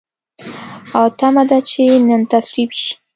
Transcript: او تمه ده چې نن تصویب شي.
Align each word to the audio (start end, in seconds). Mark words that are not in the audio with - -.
او 0.97 1.05
تمه 1.19 1.43
ده 1.49 1.59
چې 1.69 1.81
نن 2.07 2.21
تصویب 2.31 2.69
شي. 2.79 2.91